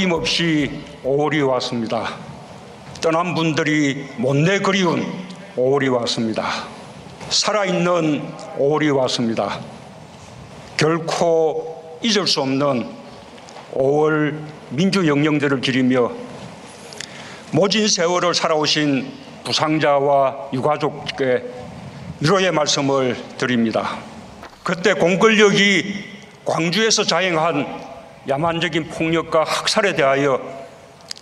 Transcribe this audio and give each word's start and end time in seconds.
어김없이 0.00 0.82
5월이 1.04 1.46
왔습니다. 1.46 2.16
떠난 3.02 3.34
분들이 3.34 4.06
못내 4.16 4.60
그리운 4.60 5.04
5월이 5.56 5.92
왔습니다. 5.92 6.48
살아있는 7.28 8.22
5월이 8.58 8.96
왔습니다. 8.96 9.60
결코 10.78 11.98
잊을 12.02 12.26
수 12.26 12.40
없는 12.40 12.88
5월 13.74 14.38
민주영령제를 14.70 15.60
기리며 15.60 16.12
모진 17.52 17.86
세월을 17.86 18.32
살아오신 18.34 19.12
부상자와 19.44 20.48
유가족께 20.54 21.44
위로의 22.20 22.52
말씀을 22.52 23.16
드립니다. 23.36 23.98
그때 24.62 24.94
공권력이 24.94 25.94
광주에서 26.46 27.04
자행한 27.04 27.89
야만적인 28.30 28.90
폭력과 28.90 29.42
학살에 29.42 29.96
대하여 29.96 30.40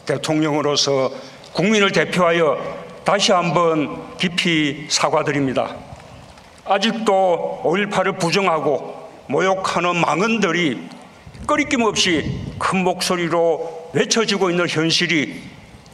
대통령으로서 0.04 1.10
국민을 1.54 1.90
대표하여 1.90 2.58
다시 3.02 3.32
한번 3.32 4.16
깊이 4.18 4.86
사과드립니다. 4.90 5.74
아직도 6.66 7.62
5.18을 7.64 8.18
부정하고 8.18 9.08
모욕하는 9.26 9.96
망언들이 9.96 10.86
꺼리낌 11.46 11.80
없이 11.80 12.42
큰 12.58 12.84
목소리로 12.84 13.90
외쳐지고 13.94 14.50
있는 14.50 14.68
현실이 14.68 15.40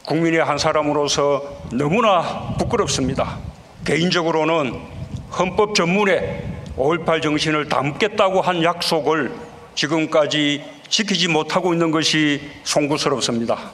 국민의 0.05 0.43
한 0.43 0.57
사람으로서 0.57 1.41
너무나 1.71 2.55
부끄럽습니다. 2.59 3.37
개인적으로는 3.85 4.81
헌법 5.39 5.75
전문에 5.75 6.43
5.18 6.75 7.21
정신을 7.21 7.69
담겠다고 7.69 8.41
한 8.41 8.61
약속을 8.61 9.31
지금까지 9.75 10.74
지키지 10.89 11.27
못하고 11.27 11.73
있는 11.73 11.91
것이 11.91 12.41
송구스럽습니다. 12.63 13.73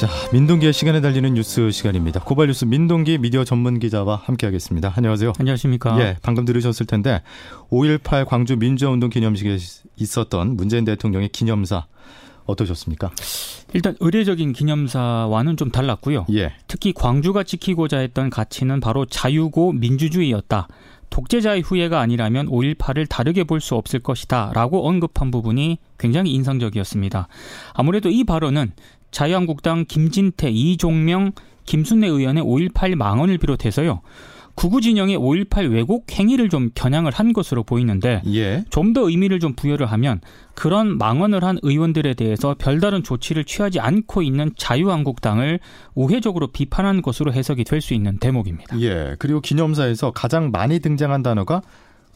자, 0.00 0.08
민동기의 0.32 0.72
시간에 0.72 1.02
달리는 1.02 1.34
뉴스 1.34 1.70
시간입니다. 1.70 2.20
고발 2.20 2.46
뉴스 2.46 2.64
민동기 2.64 3.18
미디어 3.18 3.44
전문 3.44 3.78
기자와 3.78 4.22
함께하겠습니다. 4.24 4.94
안녕하세요. 4.96 5.34
안녕하십니까. 5.38 6.00
예, 6.00 6.16
방금 6.22 6.46
들으셨을 6.46 6.86
텐데 6.86 7.20
5.18 7.70 8.24
광주 8.24 8.56
민주화운동 8.56 9.10
기념식에 9.10 9.58
있었던 9.96 10.56
문재인 10.56 10.86
대통령의 10.86 11.28
기념사 11.28 11.84
어떠셨습니까? 12.50 13.10
일단 13.72 13.96
의례적인 14.00 14.52
기념사와는 14.52 15.56
좀 15.56 15.70
달랐고요. 15.70 16.26
예. 16.34 16.52
특히 16.66 16.92
광주가 16.92 17.42
지키고자 17.42 17.98
했던 17.98 18.30
가치는 18.30 18.80
바로 18.80 19.06
자유고 19.06 19.72
민주주의였다. 19.72 20.68
독재자의 21.10 21.62
후예가 21.62 22.00
아니라면 22.00 22.46
5.18을 22.48 23.08
다르게 23.08 23.44
볼 23.44 23.60
수 23.60 23.74
없을 23.74 24.00
것이다. 24.00 24.52
라고 24.54 24.86
언급한 24.88 25.30
부분이 25.30 25.78
굉장히 25.98 26.32
인상적이었습니다. 26.32 27.28
아무래도 27.74 28.08
이 28.08 28.24
발언은 28.24 28.72
자유한국당 29.10 29.84
김진태, 29.86 30.50
이종명, 30.50 31.32
김순례 31.66 32.06
의원의 32.08 32.42
5.18 32.44 32.94
망언을 32.94 33.38
비롯해서요. 33.38 34.02
구구 34.54 34.80
진영의 34.80 35.16
5.18 35.18 35.72
왜곡 35.72 36.10
행위를 36.12 36.48
좀 36.48 36.70
겨냥을 36.74 37.12
한 37.12 37.32
것으로 37.32 37.62
보이는데 37.62 38.22
예. 38.26 38.64
좀더 38.70 39.08
의미를 39.08 39.40
좀 39.40 39.54
부여를 39.54 39.86
하면 39.86 40.20
그런 40.54 40.98
망언을 40.98 41.42
한 41.42 41.58
의원들에 41.62 42.14
대해서 42.14 42.54
별다른 42.58 43.02
조치를 43.02 43.44
취하지 43.44 43.80
않고 43.80 44.22
있는 44.22 44.52
자유한국당을 44.56 45.60
우회적으로 45.94 46.48
비판한 46.48 47.00
것으로 47.02 47.32
해석이 47.32 47.64
될 47.64 47.80
수 47.80 47.94
있는 47.94 48.18
대목입니다. 48.18 48.78
예. 48.80 49.16
그리고 49.18 49.40
기념사에서 49.40 50.10
가장 50.10 50.50
많이 50.50 50.80
등장한 50.80 51.22
단어가 51.22 51.62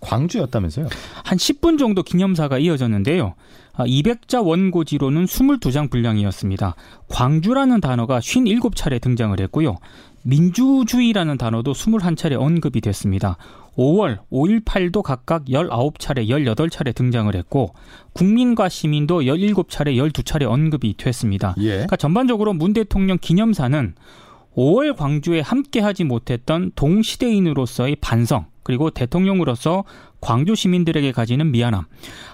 광주였다면서요? 0.00 0.88
한 1.24 1.38
10분 1.38 1.78
정도 1.78 2.02
기념사가 2.02 2.58
이어졌는데요. 2.58 3.34
200자 3.76 4.38
아, 4.38 4.42
원고지로는 4.42 5.24
22장 5.24 5.90
분량이었습니다. 5.90 6.74
광주라는 7.08 7.80
단어가 7.80 8.20
57차례 8.20 9.00
등장을 9.00 9.38
했고요. 9.40 9.76
민주주의라는 10.22 11.36
단어도 11.36 11.72
21차례 11.72 12.40
언급이 12.40 12.80
됐습니다. 12.80 13.36
5월, 13.76 14.20
5.18도 14.30 15.02
각각 15.02 15.46
19차례, 15.46 16.28
18차례 16.28 16.94
등장을 16.94 17.34
했고 17.34 17.74
국민과 18.12 18.68
시민도 18.68 19.22
17차례, 19.22 19.96
12차례 19.96 20.48
언급이 20.48 20.96
됐습니다. 20.96 21.54
예. 21.58 21.70
그러니까 21.70 21.96
전반적으로 21.96 22.52
문 22.52 22.72
대통령 22.72 23.18
기념사는 23.20 23.94
5월 24.56 24.96
광주에 24.96 25.40
함께하지 25.40 26.04
못했던 26.04 26.70
동시대인으로서의 26.76 27.96
반성, 27.96 28.46
그리고 28.62 28.90
대통령으로서 28.90 29.84
광주 30.24 30.54
시민들에게 30.54 31.12
가지는 31.12 31.50
미안함, 31.50 31.84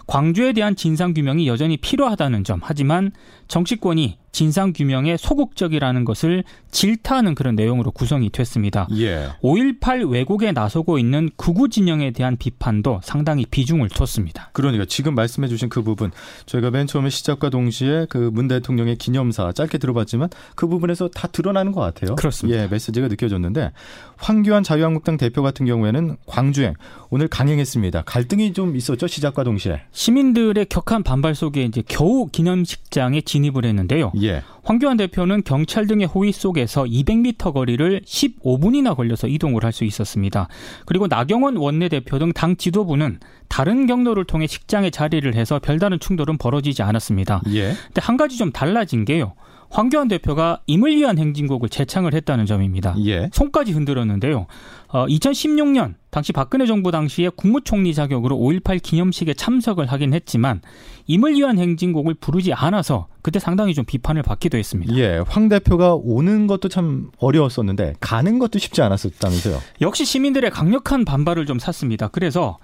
광주에 0.06 0.52
대한 0.52 0.76
진상 0.76 1.12
규명이 1.12 1.48
여전히 1.48 1.76
필요하다는 1.76 2.44
점. 2.44 2.60
하지만 2.62 3.10
정치권이 3.48 4.18
진상 4.32 4.72
규명에 4.72 5.16
소극적이라는 5.16 6.04
것을 6.04 6.44
질타하는 6.70 7.34
그런 7.34 7.56
내용으로 7.56 7.90
구성이 7.90 8.30
됐습니다. 8.30 8.86
예. 8.96 9.26
5.18 9.42 10.08
왜곡에 10.08 10.52
나서고 10.52 11.00
있는 11.00 11.30
구구 11.34 11.68
진영에 11.68 12.12
대한 12.12 12.36
비판도 12.36 13.00
상당히 13.02 13.44
비중을 13.44 13.88
뒀습니다. 13.88 14.50
그러니까 14.52 14.84
지금 14.84 15.16
말씀해 15.16 15.48
주신 15.48 15.68
그 15.68 15.82
부분 15.82 16.12
저희가 16.46 16.70
맨 16.70 16.86
처음에 16.86 17.10
시작과 17.10 17.50
동시에 17.50 18.06
그 18.08 18.30
문 18.30 18.46
대통령의 18.46 18.96
기념사 18.96 19.50
짧게 19.50 19.78
들어봤지만 19.78 20.28
그 20.54 20.68
부분에서 20.68 21.08
다 21.08 21.26
드러나는 21.26 21.72
것 21.72 21.80
같아요. 21.80 22.14
그렇습니다. 22.14 22.62
예, 22.62 22.68
메시지가 22.68 23.08
느껴졌는데 23.08 23.72
황교안 24.16 24.62
자유한국당 24.62 25.16
대표 25.16 25.42
같은 25.42 25.66
경우에는 25.66 26.16
광주행 26.26 26.74
오늘 27.10 27.26
강행했습니다. 27.26 27.79
갈등이 28.04 28.52
좀 28.52 28.76
있었죠 28.76 29.06
시작과 29.06 29.44
동시에. 29.44 29.80
시민들의 29.92 30.66
격한 30.66 31.02
반발 31.02 31.34
속에 31.34 31.64
이제 31.64 31.82
겨우 31.86 32.26
기념식장에 32.26 33.22
진입을 33.22 33.64
했는데요. 33.64 34.12
예. 34.22 34.42
황교안 34.62 34.96
대표는 34.96 35.42
경찰 35.44 35.86
등의 35.86 36.06
호위 36.06 36.32
속에서 36.32 36.84
200m 36.84 37.52
거리를 37.52 38.02
15분이나 38.04 38.94
걸려서 38.96 39.26
이동을 39.28 39.64
할 39.64 39.70
수 39.72 39.84
있었습니다. 39.84 40.48
그리고 40.84 41.06
나경원 41.06 41.56
원내대표 41.56 42.18
등 42.18 42.32
당 42.34 42.56
지도부는 42.56 43.20
다른 43.48 43.86
경로를 43.86 44.24
통해 44.24 44.46
식장에 44.46 44.90
자리를 44.90 45.32
해서 45.34 45.58
별다른 45.60 45.98
충돌은 46.00 46.38
벌어지지 46.38 46.82
않았습니다. 46.82 47.42
예. 47.54 47.72
근데 47.86 48.00
한 48.00 48.16
가지 48.16 48.36
좀 48.36 48.50
달라진 48.52 49.04
게요. 49.04 49.34
황교안 49.70 50.08
대표가 50.08 50.60
임을 50.66 50.96
위한 50.96 51.16
행진곡을 51.18 51.68
재창을 51.68 52.12
했다는 52.14 52.46
점입니다. 52.46 52.96
예. 53.06 53.30
손까지 53.32 53.70
흔들었는데요. 53.70 54.46
어, 54.88 55.06
2016년 55.06 55.94
당시 56.10 56.32
박근혜 56.32 56.66
정부 56.66 56.90
당시에 56.90 57.28
국무총리 57.28 57.94
자격으로 57.94 58.36
5.18 58.36 58.82
기념식에 58.82 59.34
참석을 59.34 59.86
하긴 59.86 60.12
했지만 60.12 60.60
임을 61.06 61.34
위한 61.34 61.58
행진곡을 61.58 62.14
부르지 62.14 62.52
않아서 62.52 63.08
그때 63.22 63.38
상당히 63.38 63.74
좀 63.74 63.84
비판을 63.84 64.22
받기도 64.22 64.58
했습니다. 64.58 64.94
예, 64.96 65.22
황 65.26 65.48
대표가 65.48 65.94
오는 65.94 66.46
것도 66.46 66.68
참 66.68 67.10
어려웠었는데 67.18 67.94
가는 68.00 68.38
것도 68.38 68.58
쉽지 68.58 68.82
않았었다면서요. 68.82 69.58
역시 69.80 70.04
시민들의 70.04 70.50
강력한 70.50 71.04
반발을 71.04 71.46
좀 71.46 71.58
샀습니다. 71.58 72.08
그래서 72.08 72.58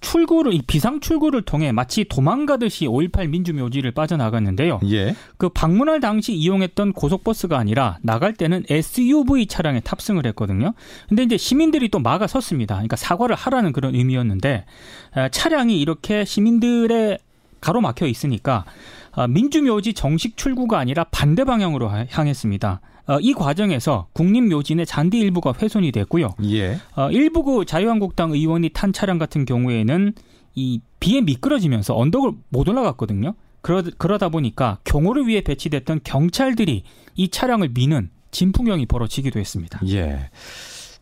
출구를 0.00 0.54
이 0.54 0.62
비상 0.62 1.00
출구를 1.00 1.42
통해 1.42 1.72
마치 1.72 2.04
도망가듯이 2.04 2.86
5.18 2.86 3.28
민주묘지를 3.28 3.90
빠져나갔는데요. 3.90 4.80
예. 4.86 5.14
그 5.36 5.50
방문할 5.50 6.00
당시 6.00 6.32
이용했던 6.32 6.94
고속버스가 6.94 7.58
아니라 7.58 7.98
나갈 8.00 8.32
때는 8.32 8.64
SUV 8.70 9.44
차량에 9.46 9.80
탑승을 9.80 10.24
했거든요. 10.28 10.72
근데 11.10 11.22
이제 11.22 11.36
시민들이 11.36 11.90
또 11.90 11.98
막아 11.98 12.26
섰습니다. 12.26 12.76
그러니까 12.76 12.96
사과를 12.96 13.36
하라는 13.36 13.74
그런 13.74 13.94
의미였는데 13.94 14.64
차량이 15.32 15.78
이렇게 15.78 16.24
시민들의 16.24 17.18
가로막혀 17.60 18.06
있으니까 18.06 18.64
아, 19.12 19.26
민주묘지 19.26 19.94
정식 19.94 20.36
출구가 20.36 20.78
아니라 20.78 21.04
반대 21.04 21.44
방향으로 21.44 21.90
향했습니다. 22.08 22.80
어, 23.06 23.18
이 23.20 23.32
과정에서 23.32 24.06
국립묘진의 24.12 24.86
잔디 24.86 25.18
일부가 25.18 25.52
훼손이 25.60 25.90
됐고요. 25.90 26.30
예. 26.44 26.78
어, 26.94 27.10
일부 27.10 27.42
그 27.42 27.64
자유한국당 27.64 28.30
의원이 28.32 28.70
탄 28.70 28.92
차량 28.92 29.18
같은 29.18 29.44
경우에는 29.44 30.12
이 30.54 30.80
비에 31.00 31.20
미끄러지면서 31.20 31.96
언덕을 31.96 32.32
못 32.50 32.68
올라갔거든요. 32.68 33.34
그러, 33.62 33.82
그러다 33.98 34.28
보니까 34.28 34.78
경호를 34.84 35.26
위해 35.26 35.40
배치됐던 35.40 36.00
경찰들이 36.04 36.84
이 37.16 37.28
차량을 37.28 37.70
미는 37.74 38.10
진풍경이 38.30 38.86
벌어지기도 38.86 39.40
했습니다. 39.40 39.80
예. 39.88 40.30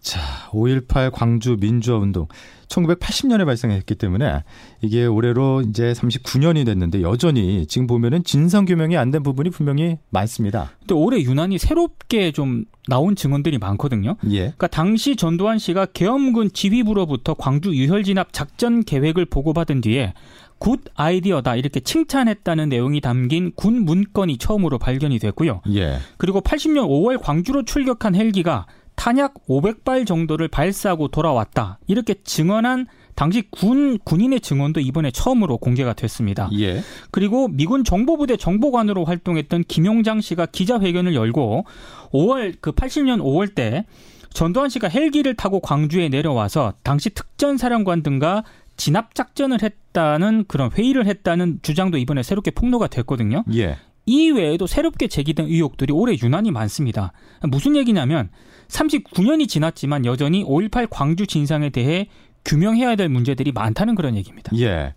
자, 0.01 0.21
5.18 0.51 1.11
광주 1.13 1.57
민주화 1.59 1.99
운동 1.99 2.29
1980년에 2.69 3.45
발생했기 3.47 3.95
때문에 3.95 4.45
이게 4.83 5.07
올해로 5.07 5.63
이제 5.63 5.93
39년이 5.93 6.65
됐는데 6.67 7.03
여전히 7.03 7.67
지금 7.67 7.87
보면은 7.87 8.23
진상 8.25 8.65
규명이 8.65 8.97
안 8.97 9.11
된 9.11 9.23
부분이 9.23 9.49
분명히 9.51 9.97
많습니다. 10.11 10.71
근데 10.81 10.95
올해 10.95 11.19
유난히 11.23 11.57
새롭게 11.59 12.31
좀 12.33 12.67
나온 12.89 13.17
증언들이 13.17 13.57
많거든요. 13.59 14.17
예. 14.31 14.39
그러니까 14.39 14.67
당시 14.67 15.17
전두환 15.17 15.59
씨가 15.59 15.87
계엄군 15.95 16.53
지휘부로부터 16.53 17.33
광주 17.35 17.75
유혈 17.75 18.05
진압 18.05 18.33
작전 18.33 18.85
계획을 18.85 19.25
보고받은 19.27 19.81
뒤에 19.81 20.13
good 20.59 20.81
idea다 20.95 21.57
이렇게 21.57 21.81
칭찬했다는 21.81 22.69
내용이 22.69 23.01
담긴 23.01 23.53
군 23.55 23.85
문건이 23.85 24.37
처음으로 24.39 24.79
발견이 24.79 25.19
됐고요. 25.19 25.63
예. 25.75 25.99
그리고 26.19 26.41
80년 26.43 26.87
5월 26.89 27.19
광주로 27.23 27.65
출격한 27.65 28.15
헬기가 28.15 28.67
탄약 28.99 29.35
500발 29.47 30.05
정도를 30.07 30.49
발사하고 30.49 31.07
돌아왔다. 31.07 31.79
이렇게 31.87 32.15
증언한 32.25 32.87
당시 33.15 33.45
군 33.49 33.97
군인의 34.05 34.41
증언도 34.41 34.81
이번에 34.81 35.13
처음으로 35.13 35.59
공개가 35.59 35.93
됐습니다. 35.93 36.51
예. 36.59 36.83
그리고 37.13 37.47
미군 37.47 37.85
정보부대 37.85 38.37
정보관으로 38.37 39.05
활동했던 39.05 39.65
김용장 39.69 40.21
씨가 40.21 40.47
기자회견을 40.47 41.15
열고 41.15 41.65
5월 42.13 42.57
그 42.61 42.73
80년 42.73 43.21
5월 43.21 43.55
때 43.55 43.87
전두환 44.31 44.69
씨가 44.69 44.89
헬기를 44.89 45.35
타고 45.35 45.61
광주에 45.61 46.09
내려와서 46.09 46.75
당시 46.83 47.11
특전사령관 47.11 48.03
등과 48.03 48.43
진압 48.77 49.15
작전을 49.15 49.63
했다는 49.63 50.45
그런 50.49 50.71
회의를 50.73 51.07
했다는 51.07 51.61
주장도 51.63 51.99
이번에 51.99 52.23
새롭게 52.25 52.51
폭로가 52.51 52.89
됐거든요. 52.89 53.45
예. 53.55 53.77
이 54.09 54.31
외에도 54.31 54.67
새롭게 54.67 55.07
제기된 55.07 55.47
의혹들이 55.49 55.93
올해 55.93 56.17
유난히 56.23 56.51
많습니다. 56.51 57.13
무슨 57.43 57.77
얘기냐면 57.77 58.31
39년이 58.69 59.47
지났지만 59.49 60.07
여전히 60.07 60.43
5.18 60.45 60.89
광주 60.91 61.27
진상에 61.27 61.69
대해 61.69 62.09
규명해야 62.47 62.97
될 62.97 63.11
문제들이 63.11 63.53
많다는 63.53 63.95
그런 63.95 64.17
얘기입니다. 64.17 64.51
예. 64.59 64.95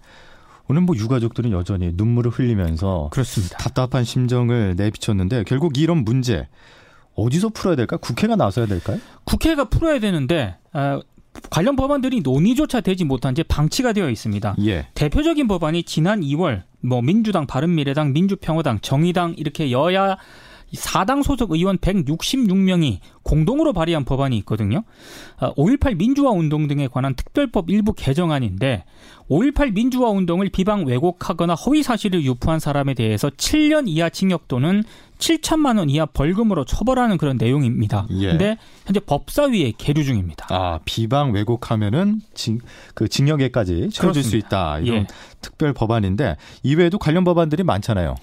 오늘 0.69 0.81
뭐 0.83 0.95
유가족들은 0.95 1.51
여전히 1.51 1.91
눈물을 1.93 2.31
흘리면서 2.31 3.09
그렇습니다. 3.11 3.57
답답한 3.57 4.05
심정을 4.05 4.75
내비쳤는데 4.77 5.43
결국 5.43 5.77
이런 5.77 6.05
문제 6.05 6.47
어디서 7.15 7.49
풀어야 7.49 7.75
될까? 7.75 7.97
국회가 7.97 8.37
나서야 8.37 8.65
될까요? 8.67 8.97
국회가 9.25 9.65
풀어야 9.65 9.99
되는데 9.99 10.55
어, 10.71 11.01
관련 11.49 11.75
법안들이 11.75 12.21
논의조차 12.21 12.81
되지 12.81 13.05
못한 13.05 13.35
채 13.35 13.43
방치가 13.43 13.93
되어 13.93 14.09
있습니다. 14.09 14.55
예. 14.65 14.87
대표적인 14.93 15.47
법안이 15.47 15.83
지난 15.83 16.21
2월 16.21 16.63
뭐 16.81 17.01
민주당, 17.01 17.47
바른미래당, 17.47 18.13
민주평화당, 18.13 18.79
정의당 18.81 19.35
이렇게 19.37 19.71
여야 19.71 20.17
4당 20.73 21.23
소속 21.23 21.51
의원 21.51 21.77
166명이 21.77 22.99
공동으로 23.23 23.73
발의한 23.73 24.05
법안이 24.05 24.37
있거든요. 24.39 24.83
5.18 25.39 25.97
민주화 25.97 26.31
운동 26.31 26.67
등에 26.67 26.87
관한 26.87 27.13
특별법 27.13 27.69
일부 27.69 27.93
개정안인데 27.93 28.85
5.18 29.31 29.71
민주화 29.71 30.09
운동을 30.09 30.49
비방 30.49 30.85
왜곡하거나 30.85 31.53
허위 31.53 31.83
사실을 31.83 32.25
유포한 32.25 32.59
사람에 32.59 32.93
대해서 32.93 33.29
7년 33.29 33.85
이하 33.87 34.09
징역 34.09 34.49
또는 34.49 34.83
7천만 35.19 35.77
원 35.77 35.89
이하 35.89 36.05
벌금으로 36.05 36.65
처벌하는 36.65 37.17
그런 37.17 37.37
내용입니다. 37.37 38.07
예. 38.19 38.31
근데 38.31 38.57
현재 38.85 38.99
법사위에 38.99 39.73
계류 39.77 40.03
중입니다. 40.03 40.47
아 40.49 40.79
비방 40.83 41.31
왜곡하면은 41.31 42.21
징, 42.33 42.59
그 42.93 43.07
징역에까지 43.07 43.91
처해질 43.93 44.23
수. 44.23 44.35
있다 44.35 44.79
이런 44.79 45.01
예. 45.01 45.07
특별 45.41 45.73
법안인데 45.73 46.37
이외에도 46.63 46.97
관련 46.97 47.23
법안들이 47.23 47.63
많잖아요. 47.63 48.15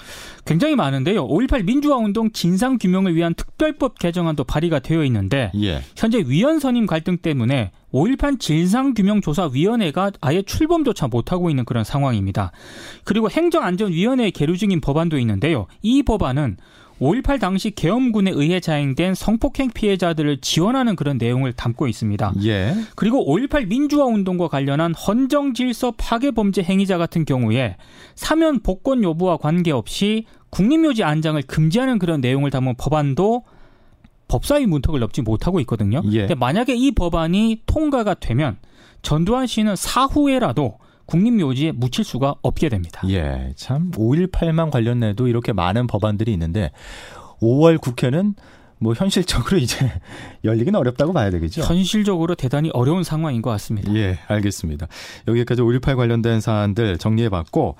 굉장히 0.44 0.74
많은데요. 0.74 1.26
5.18 1.28 1.64
민주화 1.64 1.96
운동 1.96 2.32
진상 2.32 2.78
규명을 2.78 3.14
위한 3.14 3.34
특별법 3.34 3.98
개정안도 3.98 4.44
발의가 4.44 4.80
되어 4.80 5.04
있는데 5.04 5.52
예. 5.62 5.82
현재 5.96 6.18
위원 6.26 6.58
선임 6.58 6.86
갈등 6.86 7.18
때문에 7.18 7.70
5.18 7.92 8.38
진상규명조사위원회가 8.40 10.12
아예 10.20 10.42
출범조차 10.42 11.08
못하고 11.08 11.50
있는 11.50 11.64
그런 11.64 11.84
상황입니다. 11.84 12.52
그리고 13.04 13.30
행정안전위원회에 13.30 14.30
계류 14.30 14.56
중인 14.56 14.80
법안도 14.80 15.18
있는데요. 15.18 15.66
이 15.82 16.02
법안은 16.02 16.56
5.18 17.00 17.40
당시 17.40 17.70
계엄군에 17.70 18.32
의해 18.34 18.60
자행된 18.60 19.14
성폭행 19.14 19.70
피해자들을 19.70 20.40
지원하는 20.40 20.96
그런 20.96 21.16
내용을 21.16 21.52
담고 21.52 21.86
있습니다. 21.86 22.34
예. 22.44 22.74
그리고 22.96 23.24
5.18 23.24 23.68
민주화 23.68 24.04
운동과 24.06 24.48
관련한 24.48 24.94
헌정 24.94 25.54
질서 25.54 25.92
파괴 25.96 26.32
범죄 26.32 26.62
행위자 26.62 26.98
같은 26.98 27.24
경우에 27.24 27.76
사면 28.16 28.60
복권 28.60 29.04
여부와 29.04 29.36
관계없이 29.36 30.24
국립묘지 30.50 31.04
안장을 31.04 31.40
금지하는 31.42 31.98
그런 31.98 32.20
내용을 32.20 32.50
담은 32.50 32.74
법안도 32.76 33.44
법사위 34.28 34.66
문턱을 34.66 35.00
넘지 35.00 35.22
못하고 35.22 35.60
있거든요. 35.60 36.02
예. 36.10 36.20
근데 36.20 36.34
만약에 36.34 36.74
이 36.74 36.92
법안이 36.92 37.62
통과가 37.66 38.14
되면 38.14 38.58
전두환 39.02 39.46
씨는 39.46 39.76
사후에라도 39.76 40.78
국립묘지에 41.06 41.72
묻힐 41.72 42.04
수가 42.04 42.34
없게 42.42 42.68
됩니다. 42.68 43.00
예. 43.08 43.52
참 43.56 43.90
5.18만 43.92 44.70
관련해도 44.70 45.26
이렇게 45.26 45.52
많은 45.52 45.86
법안들이 45.86 46.32
있는데 46.32 46.70
5월 47.40 47.80
국회는 47.80 48.34
뭐 48.78 48.94
현실적으로 48.94 49.56
이제 49.58 49.90
열리긴 50.44 50.74
어렵다고 50.74 51.12
봐야 51.12 51.30
되겠죠. 51.30 51.62
현실적으로 51.62 52.34
대단히 52.34 52.70
어려운 52.72 53.02
상황인 53.02 53.42
것 53.42 53.50
같습니다. 53.50 53.92
예, 53.94 54.18
알겠습니다. 54.28 54.86
여기까지 55.26 55.62
5.18 55.62 55.96
관련된 55.96 56.40
사안들 56.40 56.98
정리해봤고 56.98 57.76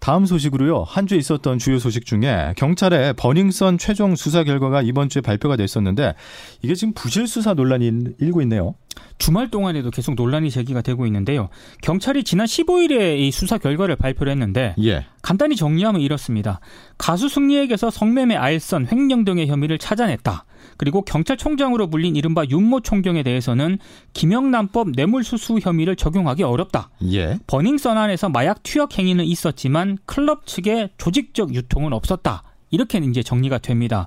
다음 0.00 0.24
소식으로요. 0.26 0.82
한 0.82 1.06
주에 1.06 1.18
있었던 1.18 1.58
주요 1.58 1.78
소식 1.78 2.06
중에 2.06 2.54
경찰의 2.56 3.14
버닝썬 3.14 3.78
최종 3.78 4.16
수사 4.16 4.44
결과가 4.44 4.82
이번 4.82 5.08
주에 5.10 5.20
발표가 5.20 5.56
됐었는데 5.56 6.14
이게 6.62 6.74
지금 6.74 6.94
부실 6.94 7.26
수사 7.26 7.52
논란이 7.54 8.14
일고 8.18 8.40
있네요. 8.42 8.74
주말 9.18 9.50
동안에도 9.50 9.90
계속 9.90 10.14
논란이 10.14 10.50
제기가 10.50 10.82
되고 10.82 11.06
있는데요. 11.06 11.48
경찰이 11.82 12.24
지난 12.24 12.46
15일에 12.46 13.18
이 13.18 13.30
수사 13.30 13.58
결과를 13.58 13.96
발표를 13.96 14.32
했는데 14.32 14.74
예. 14.82 15.06
간단히 15.22 15.56
정리하면 15.56 16.00
이렇습니다. 16.00 16.60
가수 16.96 17.28
승리에게서 17.28 17.90
성매매 17.90 18.36
알선, 18.36 18.88
횡령 18.90 19.24
등의 19.24 19.46
혐의를 19.48 19.78
찾아냈다. 19.78 20.44
그리고 20.76 21.02
경찰총장으로 21.02 21.88
불린 21.90 22.16
이른바 22.16 22.44
윤모 22.48 22.80
총경에 22.80 23.22
대해서는 23.22 23.78
김영란법 24.14 24.90
뇌물수수 24.92 25.58
혐의를 25.60 25.96
적용하기 25.96 26.42
어렵다. 26.42 26.90
예. 27.12 27.38
버닝썬 27.46 27.98
안에서 27.98 28.28
마약 28.28 28.62
투약 28.62 28.98
행위는 28.98 29.24
있었지만 29.24 29.98
클럽 30.06 30.46
측의 30.46 30.90
조직적 30.96 31.54
유통은 31.54 31.92
없었다. 31.92 32.42
이렇게 32.70 32.98
이제 32.98 33.22
정리가 33.22 33.58
됩니다. 33.58 34.06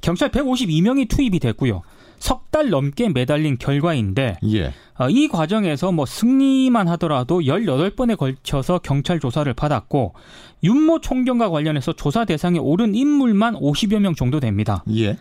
경찰 0.00 0.30
152명이 0.30 1.08
투입이 1.08 1.40
됐고요. 1.40 1.82
석 2.24 2.44
달 2.54 2.70
넘게 2.70 3.08
매달린 3.08 3.58
결과인데 3.58 4.36
예. 4.52 4.72
어, 4.96 5.10
이 5.10 5.26
과정에서 5.26 5.90
뭐 5.90 6.06
승리만 6.06 6.86
하더라도 6.90 7.40
18번에 7.40 8.16
걸쳐서 8.16 8.78
경찰 8.78 9.18
조사를 9.18 9.52
받았고 9.54 10.14
윤모 10.62 11.00
총경과 11.00 11.50
관련해서 11.50 11.94
조사 11.94 12.24
대상에 12.24 12.60
오른 12.60 12.94
인물만 12.94 13.56
50여 13.56 13.98
명 13.98 14.14
정도 14.14 14.38
됩니다. 14.38 14.84
예. 14.94 15.18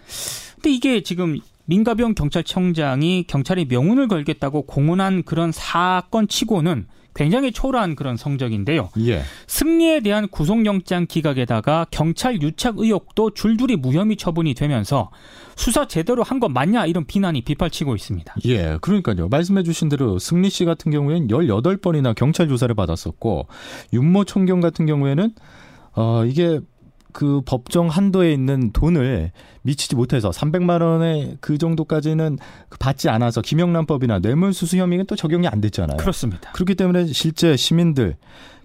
근데 0.54 0.70
이게 0.70 1.02
지금 1.02 1.40
민가병 1.66 2.14
경찰청장이 2.14 3.24
경찰이 3.24 3.66
명운을 3.66 4.08
걸겠다고 4.10 4.68
공언한 4.68 5.24
그런 5.24 5.52
사건 5.52 6.28
치고는 6.28 6.86
굉장히 7.16 7.52
초라한 7.52 7.96
그런 7.96 8.18
성적인데요. 8.18 8.90
예. 9.00 9.22
승리에 9.48 10.00
대한 10.02 10.28
구속영장 10.28 11.06
기각에다가 11.08 11.86
경찰 11.92 12.42
유착 12.42 12.80
의혹도 12.80 13.32
줄줄이 13.34 13.76
무혐의 13.76 14.18
처분이 14.18 14.54
되면서 14.56 15.12
수사 15.56 15.88
제대로 15.88 16.24
한 16.24 16.40
것 16.40 16.50
맞냐 16.52 16.86
이런 16.88 17.06
비난이 17.06 17.42
빗발치고 17.42 17.96
있습니다. 17.96 18.36
예, 18.46 18.78
그러니까요. 18.82 19.30
말씀해 19.30 19.64
주신 19.64 19.88
대로 19.90 20.18
승리 20.20 20.50
씨 20.50 20.66
같은 20.66 20.92
경우에는 20.92 21.28
18번이나 21.28 22.16
경찰 22.16 22.48
조사를 22.48 22.74
받았었고 22.76 23.48
윤모 23.94 24.26
총경 24.26 24.60
같은 24.60 24.86
경우에는 24.86 25.32
어 25.96 26.26
이게 26.26 26.60
그 27.14 27.42
법정 27.46 27.88
한도에 27.88 28.34
있는 28.34 28.72
돈을 28.72 29.32
미치지 29.62 29.96
못해서 29.96 30.30
300만 30.30 30.82
원의 30.82 31.38
그 31.40 31.58
정도까지는 31.58 32.38
받지 32.80 33.08
않아서 33.10 33.42
김영란법이나 33.42 34.20
뇌물수수 34.20 34.78
혐의는 34.78 35.06
또 35.06 35.16
적용이 35.16 35.48
안 35.48 35.62
됐잖아요. 35.62 35.98
그렇습니다. 35.98 36.52
그렇기 36.52 36.76
때문에 36.76 37.06
실제 37.08 37.56
시민들 37.56 38.18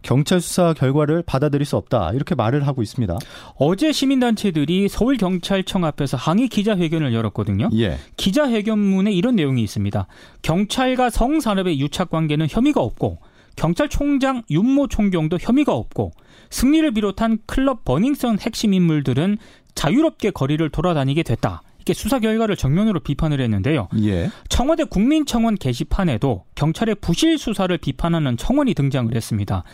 경찰 0.02 0.40
수사 0.40 0.72
결과를 0.72 1.22
받아들일 1.22 1.64
수 1.66 1.76
없다 1.76 2.12
이렇게 2.12 2.34
말을 2.34 2.66
하고 2.66 2.82
있습니다. 2.82 3.16
어제 3.56 3.92
시민단체들이 3.92 4.88
서울 4.88 5.16
경찰청 5.16 5.84
앞에서 5.84 6.16
항의 6.16 6.48
기자회견을 6.48 7.12
열었거든요. 7.12 7.68
예, 7.74 7.98
기자회견문에 8.16 9.12
이런 9.12 9.36
내용이 9.36 9.62
있습니다. 9.62 10.06
경찰과 10.42 11.10
성산업의 11.10 11.80
유착 11.80 12.10
관계는 12.10 12.46
혐의가 12.48 12.80
없고 12.80 13.18
경찰총장 13.58 14.44
윤모 14.50 14.86
총경도 14.86 15.38
혐의가 15.40 15.74
없고 15.74 16.12
승리를 16.50 16.88
비롯한 16.92 17.38
클럽 17.46 17.84
버닝썬 17.84 18.38
핵심 18.38 18.72
인물들은 18.72 19.36
자유롭게 19.74 20.30
거리를 20.30 20.68
돌아다니게 20.70 21.24
됐다. 21.24 21.62
이렇게 21.76 21.92
수사 21.92 22.18
결과를 22.20 22.56
정면으로 22.56 23.00
비판을 23.00 23.40
했는데요. 23.40 23.88
예, 24.04 24.30
청와대 24.48 24.84
국민청원 24.84 25.56
게시판에도 25.56 26.44
경찰의 26.54 26.96
부실 27.00 27.38
수사를 27.38 27.76
비판하는 27.78 28.36
청원이 28.36 28.74
등장을 28.74 29.14
했습니다. 29.14 29.64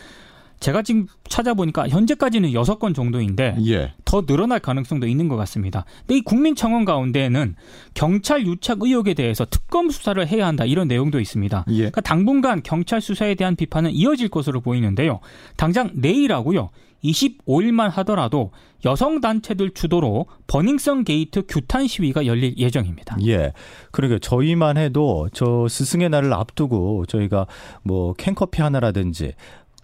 제가 0.59 0.81
지금 0.81 1.07
찾아보니까 1.27 1.87
현재까지는 1.87 2.53
여섯 2.53 2.79
건 2.79 2.93
정도인데 2.93 3.57
예, 3.67 3.93
더 4.05 4.25
늘어날 4.25 4.59
가능성도 4.59 5.07
있는 5.07 5.27
것 5.27 5.35
같습니다. 5.37 5.85
근데 5.99 6.17
이 6.17 6.21
국민청원 6.21 6.85
가운데에는 6.85 7.55
경찰 7.93 8.45
유착 8.45 8.79
의혹에 8.81 9.13
대해서 9.13 9.45
특검 9.45 9.89
수사를 9.89 10.25
해야 10.27 10.47
한다 10.47 10.65
이런 10.65 10.87
내용도 10.87 11.19
있습니다. 11.19 11.65
예. 11.69 11.75
그러니까 11.77 12.01
당분간 12.01 12.63
경찰 12.63 13.01
수사에 13.01 13.35
대한 13.35 13.55
비판은 13.55 13.91
이어질 13.91 14.29
것으로 14.29 14.61
보이는데요. 14.61 15.19
당장 15.57 15.91
내일하고요. 15.93 16.69
25일만 17.03 17.89
하더라도 17.91 18.51
여성 18.83 19.21
단체들 19.21 19.71
주도로 19.71 20.25
버닝썬 20.47 21.03
게이트 21.03 21.43
규탄 21.47 21.87
시위가 21.87 22.25
열릴 22.25 22.57
예정입니다. 22.57 23.17
예. 23.25 23.53
그러니까 23.91 24.19
저희만 24.19 24.77
해도 24.77 25.27
저 25.33 25.67
스승의 25.67 26.09
날을 26.09 26.33
앞두고 26.33 27.05
저희가 27.07 27.47
뭐 27.83 28.13
캔커피 28.13 28.61
하나라든지 28.61 29.33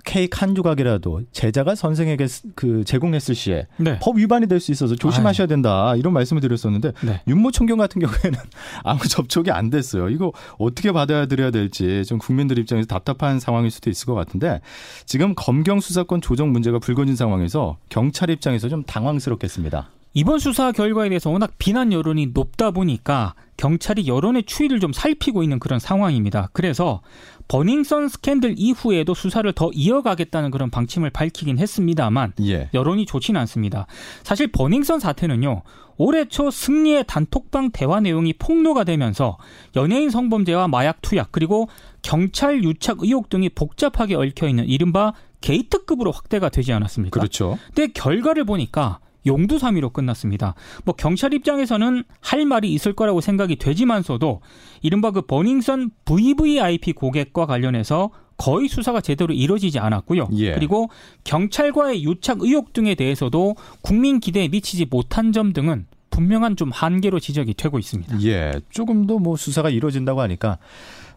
케이크 0.04 0.38
한 0.40 0.56
조각이라도 0.56 1.22
제자가 1.32 1.76
선생에게 1.76 2.28
그 2.56 2.84
제공했을 2.86 3.36
시에 3.36 3.68
네. 3.78 4.00
법 4.00 4.18
위반이 4.18 4.48
될 4.48 4.62
수 4.62 4.72
있어서 4.72 4.96
조심하셔야 4.96 5.48
된다 5.48 5.96
이런 5.96 6.14
말씀을 6.14 6.42
드렸었는데 6.42 6.92
네. 7.02 7.22
윤모총경 7.28 7.78
같은 7.78 8.00
경우에는 8.00 8.40
아무 8.84 9.08
접촉이 9.08 9.50
안 9.52 9.70
됐어요. 9.70 10.10
이거 10.10 10.32
어떻게 10.58 10.92
받아들여야 10.92 11.52
될지 11.52 12.04
좀 12.06 12.20
국민들 12.20 12.60
입장에서 12.60 12.86
답답한 12.88 13.40
상황일 13.40 13.72
수도 13.72 13.90
있을 13.90 14.06
것 14.06 14.14
같은데 14.14 14.62
지금 15.06 15.34
검경 15.36 15.80
수사권 15.80 16.22
조정 16.22 16.52
문제가 16.52 16.80
불거진 16.80 17.16
상황에서 17.16 17.78
경찰 17.90 18.30
입장에서 18.30 18.70
좀 18.70 18.84
당황스럽겠습니다. 18.84 19.90
이번 20.14 20.40
수사 20.40 20.72
결과에 20.72 21.08
대해서 21.10 21.30
워낙 21.30 21.54
비난 21.58 21.94
여론이 21.94 22.28
높다 22.34 22.72
보니까 22.72 23.34
경찰이 23.56 24.08
여론의 24.08 24.44
추이를 24.44 24.80
좀 24.80 24.92
살피고 24.92 25.42
있는 25.44 25.60
그런 25.60 25.80
상황입니다. 25.80 26.50
그래서 26.52 27.02
버닝썬 27.48 28.10
스캔들 28.10 28.56
이후에도 28.58 29.14
수사를 29.14 29.50
더 29.54 29.70
이어가겠다는 29.74 30.52
그런 30.52 30.70
방침을 30.70 31.12
밝히긴 31.12 31.60
했습니다만 31.60 32.34
예. 32.42 32.70
여론이 32.74 33.06
좋지는 33.06 33.40
않습니다. 33.42 33.88
사실 34.24 34.48
버닝썬 34.48 35.00
사태는요. 35.00 35.62
올해 35.98 36.26
초 36.26 36.50
승리의 36.50 37.06
단톡방 37.08 37.72
대화 37.72 38.00
내용이 38.00 38.34
폭로가 38.34 38.84
되면서 38.84 39.38
연예인 39.76 40.10
성범죄와 40.10 40.68
마약 40.68 41.02
투약 41.02 41.32
그리고 41.32 41.70
경찰 42.02 42.64
유착 42.64 43.04
의혹 43.04 43.30
등이 43.30 43.50
복잡하게 43.50 44.16
얽혀 44.16 44.48
있는 44.48 44.66
이른바 44.66 45.14
게이트급으로 45.42 46.12
확대가 46.12 46.50
되지 46.50 46.74
않았습니까? 46.74 47.20
그렇죠. 47.20 47.60
근데 47.74 47.92
결과를 47.94 48.46
보니까 48.46 49.00
용두사미로 49.26 49.92
끝났습니다. 49.92 50.56
뭐 50.86 50.96
경찰 50.96 51.34
입장에서는 51.34 52.04
할 52.22 52.46
말이 52.46 52.72
있을 52.74 52.94
거라고 52.94 53.22
생각이 53.22 53.56
되지만서도 53.58 54.42
이른바 54.82 55.12
그 55.12 55.22
버닝썬 55.22 55.92
VVIP 56.06 56.94
고객과 56.94 57.46
관련해서 57.46 58.10
거의 58.38 58.68
수사가 58.68 59.02
제대로 59.02 59.34
이루어지지 59.34 59.78
않았고요. 59.78 60.30
예. 60.34 60.54
그리고 60.54 60.90
경찰과의 61.24 62.04
유착 62.04 62.42
의혹 62.42 62.74
등에 62.74 62.96
대해서도 62.96 63.56
국민 63.82 64.20
기대에 64.20 64.48
미치지 64.48 64.86
못한 64.90 65.32
점 65.32 65.54
등은 65.54 65.86
분명한 66.10 66.56
좀 66.56 66.72
한계로 66.72 67.20
지적이 67.20 67.54
되고 67.54 67.80
있습니다. 67.80 68.22
예, 68.24 68.54
조금 68.70 69.08
더 69.08 69.18
뭐 69.20 69.38
수사가 69.38 69.70
이루어진다고 69.70 70.22
하니까 70.22 70.58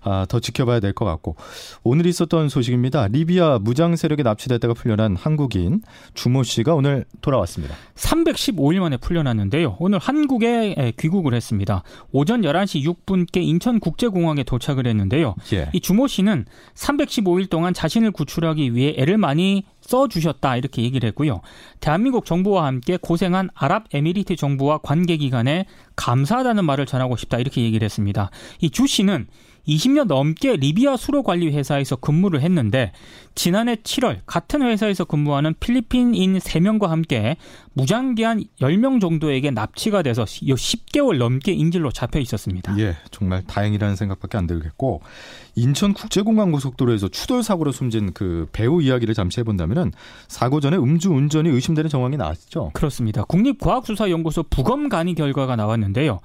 아, 0.05 0.27
더 0.29 0.39
지켜봐야 0.41 0.81
될 0.81 0.93
것 0.95 1.05
같고 1.05 1.35
오늘 1.83 2.07
있었던 2.07 2.49
소식입니다. 2.49 3.09
리비아 3.09 3.59
무장 3.59 3.97
세력에 3.97 4.23
납치됐다가 4.23 4.75
풀려난 4.75 5.17
한국인 5.17 5.83
주모 6.15 6.43
씨가 6.43 6.75
오늘 6.75 7.05
돌아왔습니다. 7.21 7.75
315일 7.97 8.79
만에 8.81 8.97
풀려났는데요. 8.97 9.77
오늘 9.81 9.99
한국에 9.99 10.93
귀국을 10.99 11.35
했습니다. 11.35 11.83
오전 12.13 12.43
11시 12.43 12.85
6분께 13.07 13.39
인천국제공항에 13.39 14.45
도착을 14.45 14.87
했는데요. 14.87 15.35
예. 15.55 15.71
이 15.73 15.81
주모 15.81 16.07
씨는 16.07 16.45
315일 16.75 17.49
동안 17.51 17.75
자신을 17.75 18.13
구출하기 18.13 18.75
위해 18.75 18.95
애를 18.99 19.19
많이 19.19 19.65
써주셨다 19.81 20.57
이렇게 20.57 20.83
얘기를 20.83 21.07
했고요. 21.09 21.41
대한민국 21.81 22.25
정부와 22.25 22.67
함께 22.67 22.97
고생한 23.01 23.51
아랍에미리트 23.55 24.37
정부와 24.37 24.79
관계기관에 24.79 25.67
감사하다는 25.97 26.65
말을 26.65 26.87
전하고 26.87 27.17
싶다 27.17 27.39
이렇게 27.39 27.63
얘기를 27.63 27.85
했습니다. 27.85 28.31
이 28.61 28.71
주 28.71 28.87
씨는 28.87 29.27
20년 29.67 30.07
넘게 30.07 30.57
리비아 30.57 30.97
수로 30.97 31.23
관리 31.23 31.49
회사에서 31.49 31.97
근무를 31.97 32.41
했는데 32.43 32.93
지난해 33.35 33.77
7월 33.77 34.21
같은 34.27 34.63
회사에서 34.63 35.05
근무하는 35.05 35.55
필리핀인 35.59 36.39
3명과 36.39 36.87
함께 36.87 37.37
무장기한 37.73 38.45
10명 38.61 39.01
정도에게 39.01 39.51
납치가 39.51 40.03
돼서 40.03 40.25
10개월 40.25 41.19
넘게 41.19 41.53
인질로 41.53 41.91
잡혀 41.91 42.21
있었습니다. 42.21 42.79
예, 42.79 42.97
정말 43.11 43.43
다행이라는 43.45 43.97
생각밖에 43.97 44.39
안 44.39 44.47
들겠고 44.47 45.01
인천 45.57 45.93
국제공항 45.93 46.53
고속도로에서 46.53 47.09
추돌 47.09 47.43
사고로 47.43 47.73
숨진 47.73 48.13
그 48.13 48.47
배우 48.53 48.83
이야기를 48.83 49.15
잠시 49.15 49.41
해본다면은 49.41 49.93
사고 50.29 50.61
전에 50.61 50.77
음주 50.77 51.11
운전이 51.11 51.49
의심되는 51.49 51.89
정황이 51.91 52.17
나왔죠. 52.17 52.71
그렇습니다. 52.75 53.25
국립과학수사연구소 53.25 54.45
부검 54.45 54.89
간이 54.89 55.15
결과가 55.15 55.57
나왔는데요. 55.57 56.21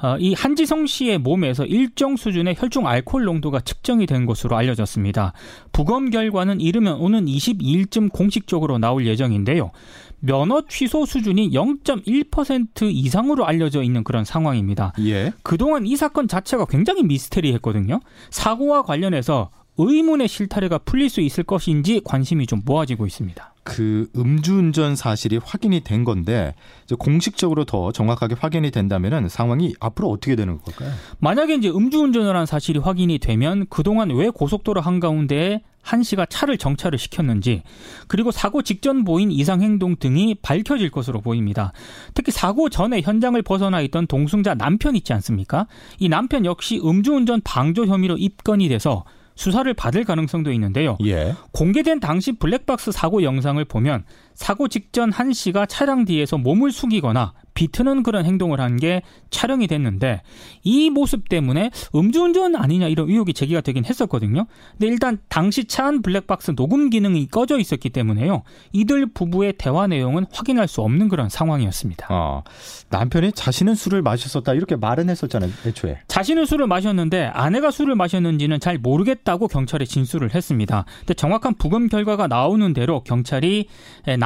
어, 0.00 0.16
이 0.18 0.32
한지성 0.32 0.86
씨의 0.86 1.18
몸에서 1.18 1.64
일정 1.64 2.16
수준의 2.16 2.54
혈중 2.58 2.86
알코올 2.86 3.24
농도가 3.24 3.60
측정이 3.60 4.06
된 4.06 4.26
것으로 4.26 4.56
알려졌습니다. 4.56 5.32
부검 5.72 6.10
결과는 6.10 6.60
이르면 6.60 7.00
오는 7.00 7.26
22일쯤 7.26 8.12
공식적으로 8.12 8.78
나올 8.78 9.06
예정인데요. 9.06 9.72
면허 10.20 10.62
취소 10.68 11.04
수준이 11.04 11.50
0.1% 11.50 12.90
이상으로 12.92 13.46
알려져 13.46 13.82
있는 13.82 14.04
그런 14.04 14.24
상황입니다. 14.24 14.92
예. 15.00 15.32
그동안 15.42 15.86
이 15.86 15.96
사건 15.96 16.28
자체가 16.28 16.66
굉장히 16.66 17.02
미스테리했거든요. 17.02 18.00
사고와 18.30 18.82
관련해서 18.82 19.50
의문의 19.78 20.26
실타래가 20.28 20.78
풀릴 20.78 21.08
수 21.08 21.20
있을 21.20 21.44
것인지 21.44 22.00
관심이 22.04 22.46
좀 22.46 22.62
모아지고 22.64 23.06
있습니다. 23.06 23.54
그 23.68 24.08
음주운전 24.16 24.96
사실이 24.96 25.40
확인이 25.44 25.80
된 25.80 26.02
건데 26.04 26.54
공식적으로 26.98 27.64
더 27.64 27.92
정확하게 27.92 28.34
확인이 28.38 28.70
된다면은 28.70 29.28
상황이 29.28 29.74
앞으로 29.78 30.08
어떻게 30.08 30.36
되는 30.36 30.58
걸까요? 30.58 30.90
만약에 31.18 31.54
이제 31.54 31.68
음주운전을 31.68 32.34
한 32.34 32.46
사실이 32.46 32.78
확인이 32.78 33.18
되면 33.18 33.66
그동안 33.68 34.10
왜 34.10 34.30
고속도로 34.30 34.80
한가운데에 34.80 35.62
한 35.82 36.02
씨가 36.02 36.26
차를 36.26 36.58
정차를 36.58 36.98
시켰는지 36.98 37.62
그리고 38.08 38.30
사고 38.30 38.62
직전 38.62 39.04
보인 39.04 39.30
이상 39.30 39.62
행동 39.62 39.96
등이 39.96 40.36
밝혀질 40.42 40.90
것으로 40.90 41.20
보입니다. 41.20 41.72
특히 42.14 42.32
사고 42.32 42.68
전에 42.68 43.00
현장을 43.00 43.40
벗어나 43.42 43.80
있던 43.82 44.06
동승자 44.06 44.54
남편 44.54 44.96
있지 44.96 45.12
않습니까? 45.12 45.66
이 45.98 46.08
남편 46.08 46.44
역시 46.44 46.80
음주운전 46.82 47.42
방조 47.42 47.86
혐의로 47.86 48.16
입건이 48.16 48.68
돼서 48.68 49.04
수사를 49.38 49.72
받을 49.72 50.02
가능성도 50.04 50.52
있는데요. 50.52 50.98
예. 51.06 51.34
공개된 51.52 52.00
당시 52.00 52.32
블랙박스 52.32 52.90
사고 52.90 53.22
영상을 53.22 53.64
보면 53.64 54.02
사고 54.38 54.68
직전 54.68 55.10
한 55.10 55.32
씨가 55.32 55.66
차량 55.66 56.04
뒤에서 56.04 56.38
몸을 56.38 56.70
숙이거나 56.70 57.32
비트는 57.54 58.04
그런 58.04 58.24
행동을 58.24 58.60
한 58.60 58.78
게 58.78 59.02
촬영이 59.30 59.66
됐는데 59.66 60.22
이 60.62 60.90
모습 60.90 61.28
때문에 61.28 61.70
음주운전 61.92 62.54
아니냐 62.54 62.86
이런 62.86 63.08
의혹이 63.10 63.34
제기가 63.34 63.60
되긴 63.60 63.84
했었거든요. 63.84 64.46
근데 64.72 64.86
일단 64.86 65.18
당시 65.28 65.64
차 65.64 65.88
안 65.88 66.02
블랙박스 66.02 66.54
녹음 66.54 66.90
기능이 66.90 67.26
꺼져 67.28 67.58
있었기 67.58 67.90
때문에요. 67.90 68.42
이들 68.72 69.06
부부의 69.06 69.54
대화 69.58 69.86
내용은 69.88 70.26
확인할 70.30 70.68
수 70.68 70.82
없는 70.82 71.08
그런 71.08 71.28
상황이었습니다. 71.28 72.06
어, 72.10 72.44
남편이 72.90 73.32
자신은 73.32 73.74
술을 73.74 74.02
마셨었다 74.02 74.52
이렇게 74.54 74.76
말은 74.76 75.08
했었잖아요, 75.10 75.50
애초에. 75.66 75.98
자신은 76.06 76.44
술을 76.46 76.66
마셨는데 76.68 77.24
아내가 77.34 77.70
술을 77.72 77.96
마셨는지는 77.96 78.60
잘 78.60 78.78
모르겠다고 78.78 79.48
경찰에 79.48 79.84
진술을 79.84 80.34
했습니다. 80.34 80.84
근데 81.00 81.14
정확한 81.14 81.54
부검 81.54 81.88
결과가 81.88 82.28
나오는 82.28 82.72
대로 82.72 83.00
경찰이 83.02 83.66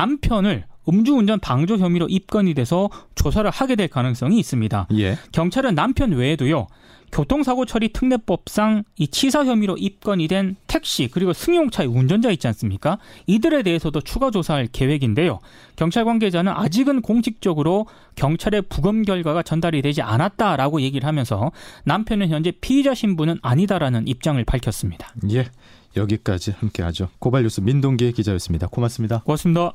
남편을 0.02 0.64
음주운전 0.88 1.38
방조 1.38 1.78
혐의로 1.78 2.08
입건이 2.08 2.54
돼서 2.54 2.90
조사를 3.14 3.48
하게 3.50 3.76
될 3.76 3.88
가능성이 3.88 4.38
있습니다. 4.40 4.88
예. 4.98 5.16
경찰은 5.30 5.76
남편 5.76 6.10
외에도요. 6.12 6.66
교통사고 7.12 7.66
처리 7.66 7.92
특례법상 7.92 8.84
이 8.96 9.06
치사 9.06 9.44
혐의로 9.44 9.76
입건이 9.76 10.28
된 10.28 10.56
택시 10.66 11.08
그리고 11.08 11.34
승용차의 11.34 11.86
운전자 11.88 12.30
있지 12.30 12.48
않습니까? 12.48 12.98
이들에 13.26 13.62
대해서도 13.62 14.00
추가 14.00 14.30
조사할 14.30 14.68
계획인데요. 14.72 15.38
경찰 15.76 16.06
관계자는 16.06 16.50
아직은 16.50 17.02
공식적으로 17.02 17.86
경찰의 18.16 18.62
부검 18.62 19.02
결과가 19.02 19.42
전달이 19.42 19.82
되지 19.82 20.00
않았다라고 20.00 20.80
얘기를 20.80 21.06
하면서 21.06 21.52
남편은 21.84 22.30
현재 22.30 22.50
피의자 22.50 22.94
신분은 22.94 23.38
아니다라는 23.42 24.08
입장을 24.08 24.42
밝혔습니다. 24.44 25.14
예. 25.30 25.46
여기까지 25.94 26.52
함께 26.52 26.82
하죠. 26.82 27.08
고발 27.18 27.42
뉴스 27.42 27.60
민동기 27.60 28.12
기자였습니다. 28.12 28.68
고맙습니다. 28.68 29.20
고맙습니다. 29.20 29.74